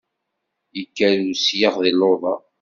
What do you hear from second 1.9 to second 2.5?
luḍa!